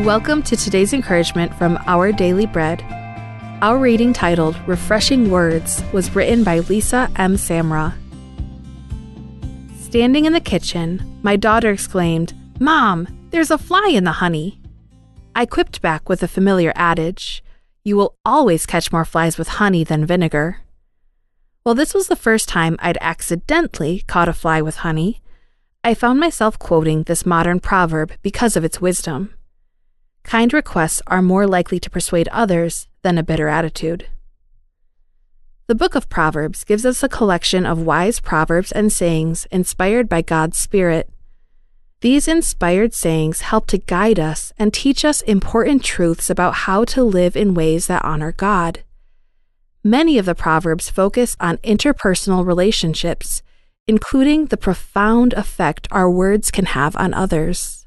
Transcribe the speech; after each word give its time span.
Welcome 0.00 0.42
to 0.42 0.56
today's 0.56 0.92
encouragement 0.92 1.54
from 1.54 1.78
Our 1.86 2.10
Daily 2.10 2.46
Bread. 2.46 2.82
Our 3.62 3.78
reading 3.78 4.12
titled 4.12 4.56
Refreshing 4.66 5.30
Words 5.30 5.84
was 5.92 6.16
written 6.16 6.42
by 6.42 6.58
Lisa 6.58 7.08
M. 7.14 7.36
Samra. 7.36 7.94
Standing 9.78 10.24
in 10.24 10.32
the 10.32 10.40
kitchen, 10.40 11.20
my 11.22 11.36
daughter 11.36 11.70
exclaimed, 11.70 12.34
Mom, 12.58 13.06
there's 13.30 13.52
a 13.52 13.56
fly 13.56 13.88
in 13.92 14.02
the 14.02 14.10
honey. 14.10 14.60
I 15.36 15.46
quipped 15.46 15.80
back 15.80 16.08
with 16.08 16.24
a 16.24 16.28
familiar 16.28 16.72
adage 16.74 17.44
You 17.84 17.96
will 17.96 18.16
always 18.24 18.66
catch 18.66 18.90
more 18.90 19.04
flies 19.04 19.38
with 19.38 19.46
honey 19.46 19.84
than 19.84 20.06
vinegar. 20.06 20.56
Well, 21.64 21.76
this 21.76 21.94
was 21.94 22.08
the 22.08 22.16
first 22.16 22.48
time 22.48 22.76
I'd 22.80 22.98
accidentally 23.00 24.02
caught 24.08 24.28
a 24.28 24.32
fly 24.32 24.60
with 24.60 24.78
honey. 24.78 25.22
I 25.84 25.94
found 25.94 26.18
myself 26.18 26.58
quoting 26.58 27.04
this 27.04 27.24
modern 27.24 27.60
proverb 27.60 28.10
because 28.22 28.56
of 28.56 28.64
its 28.64 28.80
wisdom. 28.80 29.33
Kind 30.24 30.52
requests 30.52 31.00
are 31.06 31.22
more 31.22 31.46
likely 31.46 31.78
to 31.78 31.90
persuade 31.90 32.28
others 32.28 32.88
than 33.02 33.18
a 33.18 33.22
bitter 33.22 33.48
attitude. 33.48 34.08
The 35.66 35.74
book 35.74 35.94
of 35.94 36.08
Proverbs 36.08 36.64
gives 36.64 36.84
us 36.84 37.02
a 37.02 37.08
collection 37.08 37.64
of 37.64 37.80
wise 37.80 38.20
proverbs 38.20 38.72
and 38.72 38.92
sayings 38.92 39.46
inspired 39.50 40.08
by 40.08 40.22
God's 40.22 40.58
Spirit. 40.58 41.08
These 42.00 42.28
inspired 42.28 42.92
sayings 42.92 43.42
help 43.42 43.66
to 43.68 43.78
guide 43.78 44.18
us 44.18 44.52
and 44.58 44.74
teach 44.74 45.04
us 45.04 45.22
important 45.22 45.84
truths 45.84 46.28
about 46.28 46.54
how 46.66 46.84
to 46.86 47.02
live 47.02 47.34
in 47.36 47.54
ways 47.54 47.86
that 47.86 48.04
honor 48.04 48.32
God. 48.32 48.82
Many 49.82 50.18
of 50.18 50.26
the 50.26 50.34
Proverbs 50.34 50.90
focus 50.90 51.36
on 51.40 51.58
interpersonal 51.58 52.44
relationships, 52.44 53.42
including 53.86 54.46
the 54.46 54.56
profound 54.56 55.32
effect 55.34 55.88
our 55.90 56.10
words 56.10 56.50
can 56.50 56.66
have 56.66 56.96
on 56.96 57.14
others. 57.14 57.83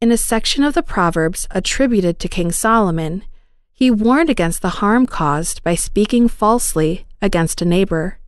In 0.00 0.12
a 0.12 0.16
section 0.16 0.62
of 0.62 0.74
the 0.74 0.82
Proverbs 0.82 1.48
attributed 1.50 2.20
to 2.20 2.28
King 2.28 2.52
Solomon, 2.52 3.24
he 3.72 3.90
warned 3.90 4.30
against 4.30 4.62
the 4.62 4.78
harm 4.80 5.06
caused 5.06 5.64
by 5.64 5.74
speaking 5.74 6.28
falsely 6.28 7.06
against 7.20 7.60
a 7.62 7.64
neighbor. 7.64 8.18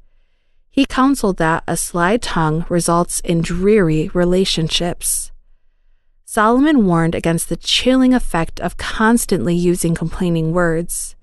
He 0.68 0.84
counseled 0.84 1.36
that 1.36 1.62
a 1.68 1.76
sly 1.76 2.16
tongue 2.16 2.66
results 2.68 3.20
in 3.20 3.40
dreary 3.40 4.10
relationships. 4.14 5.30
Solomon 6.24 6.86
warned 6.86 7.14
against 7.14 7.48
the 7.48 7.56
chilling 7.56 8.14
effect 8.14 8.58
of 8.60 8.76
constantly 8.76 9.54
using 9.54 9.94
complaining 9.94 10.52
words 10.52 11.14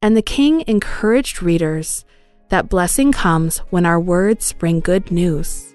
and 0.00 0.16
the 0.16 0.22
king 0.22 0.64
encouraged 0.66 1.42
readers 1.42 2.04
that 2.50 2.68
blessing 2.68 3.12
comes 3.12 3.58
when 3.70 3.84
our 3.84 4.00
words 4.00 4.52
bring 4.52 4.80
good 4.80 5.10
news. 5.10 5.74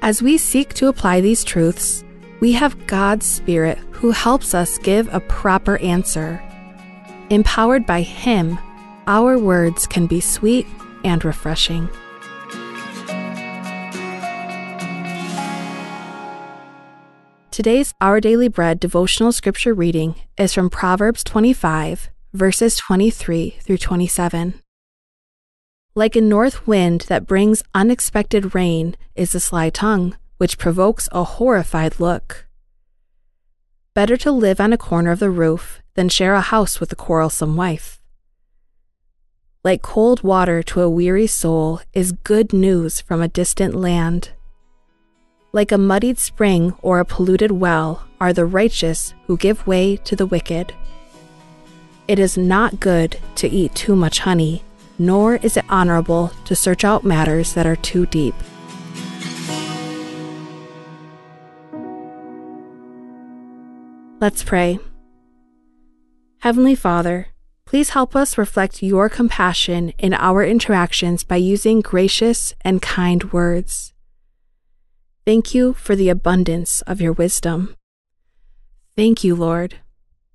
As 0.00 0.20
we 0.22 0.36
seek 0.36 0.74
to 0.74 0.88
apply 0.88 1.20
these 1.20 1.44
truths, 1.44 2.04
we 2.42 2.50
have 2.50 2.88
God's 2.88 3.24
Spirit 3.24 3.78
who 3.92 4.10
helps 4.10 4.52
us 4.52 4.76
give 4.78 5.06
a 5.14 5.20
proper 5.20 5.78
answer. 5.78 6.42
Empowered 7.30 7.86
by 7.86 8.02
Him, 8.02 8.58
our 9.06 9.38
words 9.38 9.86
can 9.86 10.08
be 10.08 10.20
sweet 10.20 10.66
and 11.04 11.24
refreshing. 11.24 11.88
Today's 17.52 17.94
Our 18.00 18.20
Daily 18.20 18.48
Bread 18.48 18.80
devotional 18.80 19.30
scripture 19.30 19.72
reading 19.72 20.16
is 20.36 20.52
from 20.52 20.68
Proverbs 20.68 21.22
25, 21.22 22.10
verses 22.32 22.76
23 22.76 23.50
through 23.60 23.78
27. 23.78 24.54
Like 25.94 26.16
a 26.16 26.20
north 26.20 26.66
wind 26.66 27.02
that 27.02 27.28
brings 27.28 27.62
unexpected 27.72 28.52
rain 28.52 28.96
is 29.14 29.32
a 29.32 29.38
sly 29.38 29.70
tongue, 29.70 30.16
which 30.42 30.58
provokes 30.58 31.08
a 31.12 31.22
horrified 31.22 32.00
look. 32.00 32.48
Better 33.94 34.16
to 34.16 34.32
live 34.32 34.60
on 34.60 34.72
a 34.72 34.76
corner 34.76 35.12
of 35.12 35.20
the 35.20 35.30
roof 35.30 35.80
than 35.94 36.08
share 36.08 36.34
a 36.34 36.40
house 36.40 36.80
with 36.80 36.90
a 36.90 36.96
quarrelsome 36.96 37.54
wife. 37.54 38.00
Like 39.62 39.82
cold 39.82 40.24
water 40.24 40.60
to 40.64 40.80
a 40.80 40.90
weary 40.90 41.28
soul 41.28 41.80
is 41.92 42.10
good 42.24 42.52
news 42.52 43.00
from 43.00 43.22
a 43.22 43.28
distant 43.28 43.76
land. 43.76 44.32
Like 45.52 45.70
a 45.70 45.78
muddied 45.78 46.18
spring 46.18 46.74
or 46.82 46.98
a 46.98 47.04
polluted 47.04 47.52
well 47.52 48.08
are 48.20 48.32
the 48.32 48.44
righteous 48.44 49.14
who 49.28 49.36
give 49.36 49.64
way 49.64 49.96
to 49.98 50.16
the 50.16 50.26
wicked. 50.26 50.74
It 52.08 52.18
is 52.18 52.36
not 52.36 52.80
good 52.80 53.16
to 53.36 53.48
eat 53.48 53.76
too 53.76 53.94
much 53.94 54.18
honey, 54.18 54.64
nor 54.98 55.36
is 55.36 55.56
it 55.56 55.64
honorable 55.68 56.32
to 56.46 56.56
search 56.56 56.82
out 56.82 57.04
matters 57.04 57.54
that 57.54 57.64
are 57.64 57.76
too 57.76 58.06
deep. 58.06 58.34
Let's 64.22 64.44
pray. 64.44 64.78
Heavenly 66.42 66.76
Father, 66.76 67.26
please 67.64 67.90
help 67.90 68.14
us 68.14 68.38
reflect 68.38 68.80
your 68.80 69.08
compassion 69.08 69.88
in 69.98 70.14
our 70.14 70.44
interactions 70.44 71.24
by 71.24 71.38
using 71.38 71.80
gracious 71.80 72.54
and 72.60 72.80
kind 72.80 73.32
words. 73.32 73.92
Thank 75.26 75.56
you 75.56 75.72
for 75.72 75.96
the 75.96 76.08
abundance 76.08 76.82
of 76.82 77.00
your 77.00 77.12
wisdom. 77.12 77.74
Thank 78.94 79.24
you, 79.24 79.34
Lord. 79.34 79.78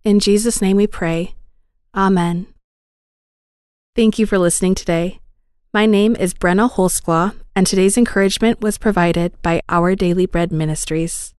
In 0.03 0.19
Jesus' 0.19 0.61
name 0.61 0.75
we 0.75 0.85
pray. 0.85 1.35
Amen. 1.95 2.47
Thank 3.95 4.19
you 4.19 4.25
for 4.25 4.37
listening 4.37 4.75
today. 4.75 5.21
My 5.73 5.85
name 5.85 6.13
is 6.17 6.33
Brenna 6.33 6.69
Holsklaw, 6.69 7.35
and 7.55 7.65
today's 7.65 7.97
encouragement 7.97 8.59
was 8.59 8.77
provided 8.77 9.41
by 9.41 9.61
Our 9.69 9.95
Daily 9.95 10.25
Bread 10.25 10.51
Ministries. 10.51 11.33